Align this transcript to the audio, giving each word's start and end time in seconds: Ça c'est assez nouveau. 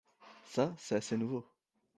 Ça 0.45 0.73
c'est 0.79 0.95
assez 0.95 1.15
nouveau. 1.15 1.45